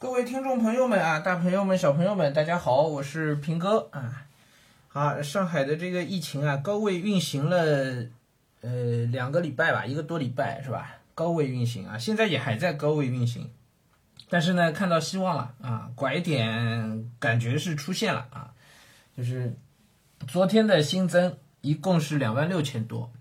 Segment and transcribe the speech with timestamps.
[0.00, 4.26] 各位听众朋友们啊，大朋友们、小朋友们，大家好，我是平哥啊。
[4.88, 8.06] 好，上海的这个疫情啊，高位运行了
[8.62, 10.96] 呃两个礼拜吧，一个多礼拜是吧？
[11.14, 13.50] 高位运行啊，现在也还在高位运行，
[14.30, 18.54] 但是呢，看到希望了啊，拐点感觉是出现了啊，
[19.14, 19.54] 就是
[20.26, 23.12] 昨天的新增一共是两万六千多。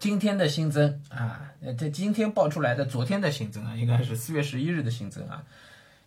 [0.00, 5.44] 今天的新增啊，呃，这今天报出来的昨天的新增啊，应该是四月十一日的新增啊，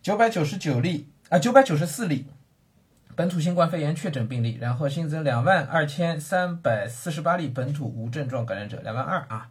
[0.05, 2.27] 九百九十九例啊，九百九十四例。
[3.16, 9.50] 本土新冠肺炎确诊病例，然后新增两万二千三百四十八例本土无症状感染者，两万二啊，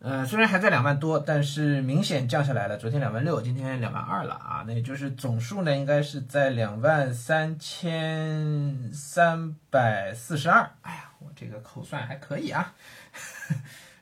[0.00, 12.74] 呃，虽然还在两万多，但是明显降下来了，昨天两万六，今天两万二了啊，那也就是总数呢，应该是在两万三千三百四十二，哎呀，我这个口算还可以啊。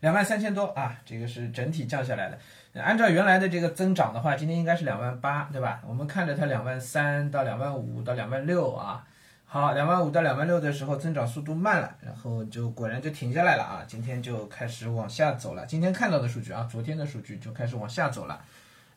[0.04, 2.38] 两万三千多啊，这个是整体降下来的。
[2.78, 5.80] 按照原来的这个增长的话，今天应该是两万八，对吧？
[5.88, 9.02] 我们看着它两万三到两万五到两万六啊，
[9.46, 15.64] 好，两万五到两万六的时候增长速度慢了，然后就果然就停下来了啊，今天就开始往下走了。
[15.64, 18.38] 今天看到的数据啊，昨天的数据就开始往下走了，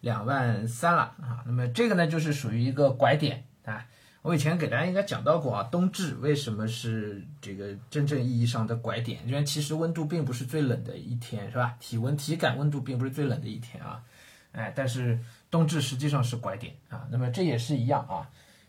[0.02, 1.42] 两万三了啊。
[1.46, 3.86] 那么这个呢，就是属于一个拐点啊。
[4.28, 9.26] 我以前给大家应该讲到过啊，冬至为什么是这个真正意义上的拐点？
[9.26, 11.78] 因为其实温度并不是最冷的一天，是吧？
[11.80, 14.04] 体温体感温度并不是最冷的一天啊，
[14.52, 15.18] 哎，但是
[15.50, 17.08] 冬至实际上是拐点啊。
[17.10, 18.28] 那么这也是一样啊，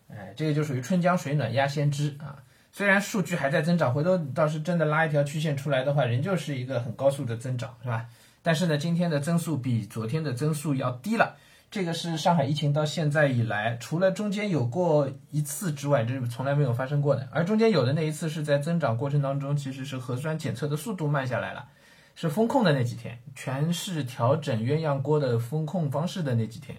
[0.08, 2.38] 哎，这个就属于春江水暖鸭先知啊。
[2.70, 8.06] 虽然数据还在增长，回头倒是真的拉一条曲线出来的话，仍旧是一个很高速的增长，是吧？
[8.44, 11.36] 但是呢，今天的增速比昨天的增速要低了。
[11.70, 17.28] 这个是上海疫情到现在以来，除了中间有过一次之外，这是从来没有发生过的。
[17.30, 21.66] 而中间有的那一次是在增长过程当中，其实是核酸检测的速度慢下来了，
[22.14, 26.78] 是封控的那几天，全市调整鸳鸯锅的封控方式的那几天，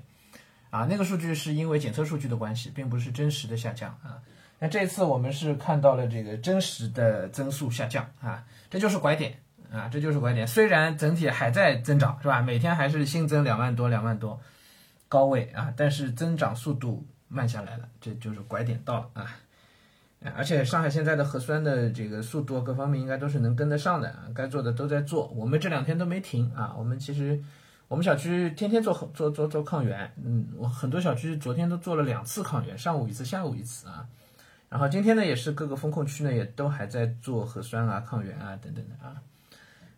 [0.71, 4.17] 啊，那个数据是因为检测数据的关系，并不是真实的下降啊。
[4.57, 9.37] 那这次我们是看到了这个真实的增速下降啊，这就是拐点
[9.71, 10.47] 啊，这就是拐点。
[10.47, 12.41] 虽然整体还在增长，是吧？
[12.41, 14.41] 每天还是新增两万多，两万多。
[15.09, 19.35] 高位啊，但是增长速度慢下来了，这就是拐点到了啊！
[20.35, 26.75] 而且上海现在的核酸的这个速度各方面应该都是能跟得上的啊，该做的都在做，我们这两天都没停啊。
[26.77, 27.41] 我们其实
[27.87, 34.05] 我们小区天天做做做做抗原，嗯，我很多小区昨天都做了两次抗原，上午一次，下午一次啊。
[34.67, 39.15] 然后今天呢，也是各个风控区呢也都还在做核酸啊、抗原啊等等的啊。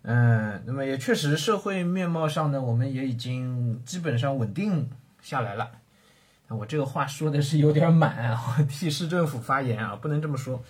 [0.03, 4.87] 嗯，那么也确实社会面貌上呢，我们也已经基本上稳定。
[5.21, 5.71] 下来了，
[6.47, 10.63] 我这个话说的是有点满啊，我 替市政府发言啊，不能这么说。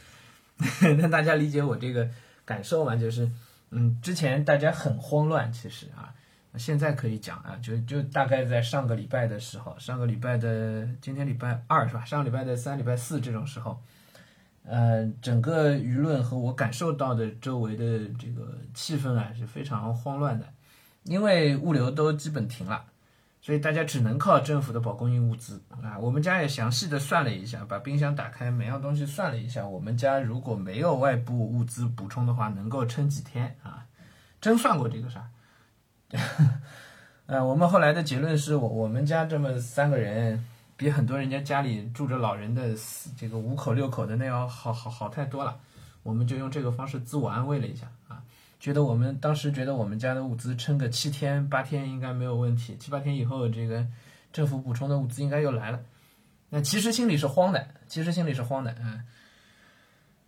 [0.99, 2.07] 那大家理解我这个
[2.45, 2.95] 感受嘛？
[2.95, 3.31] 就是，
[3.71, 6.13] 嗯，之前大家很慌乱，其实啊，
[6.55, 12.05] 现在可以讲啊，就就大概在上个礼拜的时候，上个礼拜的今天礼拜二是吧？
[12.05, 13.81] 上个礼拜的三、礼拜四这种时候，
[14.65, 20.45] 呃，整个舆论和我感受到的周围的这个气氛啊是非常慌乱的，
[21.05, 22.85] 因为物流都基本停了。
[23.41, 25.97] 所以大家只能靠政府的保供应物资啊！
[25.97, 33.87] 我们家也详细的算了一下，把冰箱打开，每样东西算了一下，我们家如果没有外部物资补充的话，能够撑几天啊？
[34.39, 35.27] 真算过这个啥？
[37.25, 40.45] 呃， 我们后来的结论是我我们家这么三个人，
[40.77, 42.75] 比很多人家家里住着老人的
[43.17, 45.57] 这个五口六口的那要好好好太多了，
[46.03, 47.87] 我们就用这个方式自我安慰了一下。
[48.61, 53.83] 觉得我们当时觉得我们家的物资撑个七天八天应该没有问题，七八天以后这个
[54.31, 55.79] 政府补充的物资应该又来了。
[56.49, 59.03] 那其实心里是慌的，其实心里是慌的，嗯，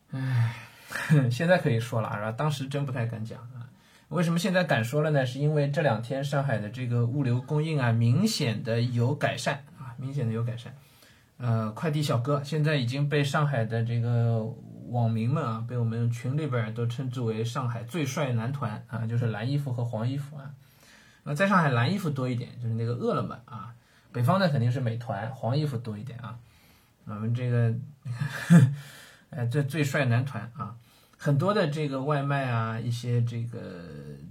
[0.09, 0.55] 唉，
[1.29, 2.31] 现在可以说了是吧？
[2.31, 3.69] 当时真不太敢讲啊。
[4.09, 5.23] 为什么现在敢说了呢？
[5.23, 10.73] 是因为这两天上海的这个物流供应啊，明显的有改善啊，明显的有改善。
[11.37, 14.51] 呃，快递小哥现在已经被上海的这个。
[14.93, 20.53] 网民们啊，被我们群里边都称之为上海最帅男团啊，就是蓝衣服和黄衣服啊。
[21.23, 23.73] 那在上海蓝衣服多一点，就是那个饿了么啊。
[24.11, 26.37] 北方呢肯定是美团，黄衣服多一点啊。
[27.05, 27.73] 我们这个，
[29.31, 30.75] 哎，这最帅男团啊，
[31.17, 33.59] 很多的这个外卖啊，一些这个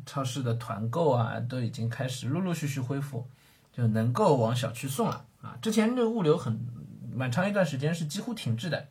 [0.07, 3.27] 超市的团购啊，都已经开始陆陆续续恢复，
[3.73, 5.59] 就能够往小区送了啊。
[5.61, 6.65] 之前这物流很
[7.13, 8.87] 蛮长一段时间是几乎停滞的。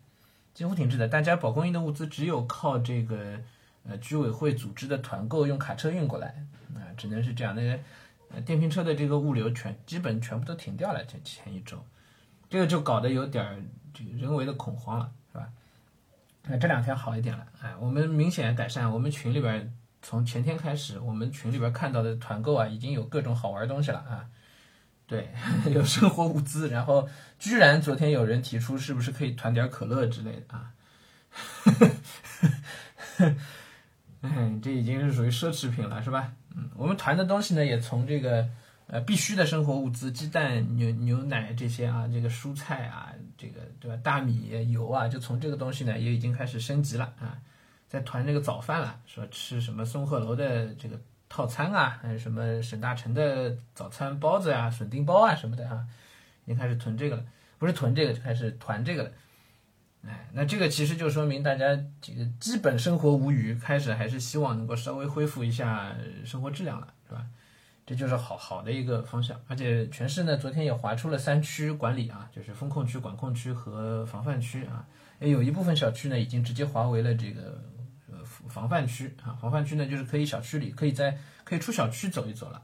[0.54, 3.40] 几乎停滞的，大家保供应的物资只有靠这个
[3.88, 6.46] 呃居委会组织的团购，用卡车运过来
[6.76, 7.56] 啊，只能是这样。
[7.56, 11.78] 那个电瓶车的这个物流全基本全部都停掉了，前前一周，
[12.50, 13.56] 这个就搞得有点儿
[13.94, 15.50] 这个人为的恐慌了，是吧？
[16.44, 18.92] 那这两天好一点了，哎，我们明显改善。
[18.92, 24.30] 我们群里边从前天开始，我们群里边看到的团购啊，已经有各种好玩东西了啊。
[25.12, 25.28] 对，
[25.74, 30.72] 有生活物资，然后居然昨天有人提出是不是可以团点可乐之类的啊？
[34.22, 36.32] 嗯，这已经是属于奢侈品了，是吧？
[36.56, 38.48] 嗯，我们团的东西呢，也从这个
[38.88, 43.98] 呃必须的生活物资，鸡蛋、牛牛奶这些啊，这个蔬菜啊，这个对吧？
[44.02, 47.38] 大米、油啊，就从这个东西呢，也已经开始升级了啊，
[47.90, 50.98] 在团这个早饭了，说吃什么松鹤楼的这个。
[51.34, 55.88] 套餐啊，还有什么沈大成的早餐包子啊、笋丁包啊什么的啊，
[56.44, 57.24] 已经开始囤这个了，
[57.58, 59.12] 不是囤这个就开始团这个了。
[60.06, 61.68] 哎，那这个其实就说明大家
[62.02, 65.96] 这个基本生活无虞，开始还是希望能够稍微恢复一下
[66.26, 67.26] 生活质量了，是吧？
[67.86, 69.40] 这就是好好的一个方向。
[69.48, 74.86] 而且全市呢，昨天也划出了三区管理啊，就是风控区、管控区和防范区啊，
[75.22, 77.58] 也有一部分小区呢已经直接划为了这个。
[78.50, 82.62] 防范区啊，防范区呢，就是可以小区里可以在可以出小区走一走了，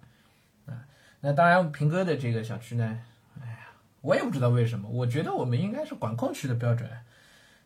[0.65, 0.85] 啊，
[1.21, 3.01] 那当然平哥的这个小区呢，
[3.41, 3.69] 哎呀，
[4.01, 6.89] 我也不知道为什么，我觉得我们应该是管控区的标准，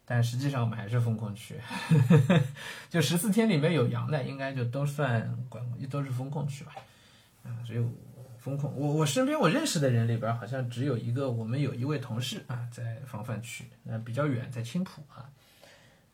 [0.06, 1.56] 但实际上我们还是风控区，
[2.90, 6.74] 就十四天里面有阳的，应该就都算管都是风控区吧，
[7.44, 7.90] 啊，只有
[8.38, 15.30] 风控，我我身边我认识的人里边好像只有一个，我们有一位同事啊在防范区，那比较远，在青浦啊。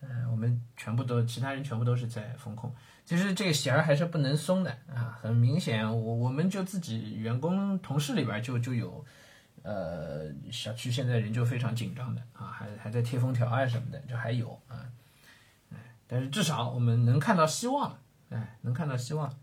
[0.01, 2.73] 嗯，我们全部都，其他人全部都是在风控。
[3.03, 9.03] 其实这个弦儿还是不能松的啊，很明显，我我们就自己员工同事里边就就有，
[9.63, 14.85] 呃，小区现在人就非常紧张的啊，还还在贴封条啊什么的，就还有啊，
[15.71, 17.97] 哎，但是至少我们能看到希望，
[18.29, 19.33] 哎，能看到希望，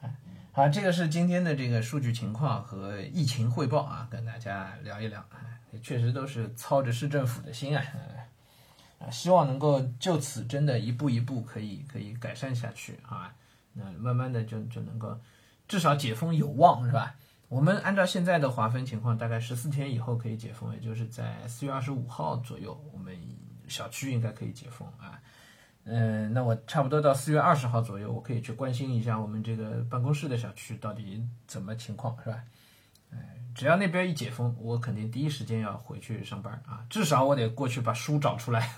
[0.00, 0.14] 哎，
[0.52, 7.84] 好，这个是今天的这个数据情况和疫情汇报啊，跟大家聊一聊，哎，确实都是操着市政府的心啊。
[8.98, 13.34] 啊，希望能够就此真的一步一步可以可以改善下去，啊？
[13.74, 15.18] 那慢慢的就就能够
[15.68, 17.14] 至少解封有望，是吧？
[17.48, 23.16] 我们按照现在的划分情况，大概十四天以后可以解封，也就是在四月二十五号左右，我们
[23.68, 25.20] 小区应该可以解封啊。
[25.84, 32.42] 嗯，那我差不多到四月二十号左右，我可以去关心一下我们这个办公室的小区到底怎么情况，是吧？
[33.54, 36.84] 只要那边一解封，我肯定第一时间要回去上班啊！
[36.90, 38.70] 至少我得过去把书找出来。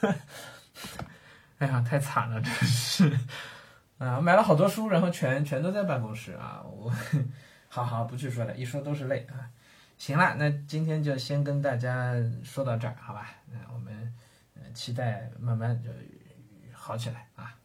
[1.58, 3.18] 哎呀，太惨了，真是
[3.98, 4.20] 啊！
[4.20, 6.62] 买了好多书，然后全全都在办公室啊！
[6.64, 6.90] 我
[7.68, 9.50] 好好不去说了，一说都是泪啊！
[9.98, 12.14] 行了，那今天就先跟大家
[12.44, 13.28] 说到这儿，好吧？
[13.50, 14.14] 那我们
[14.74, 15.90] 期待慢慢就
[16.74, 17.55] 好起来啊！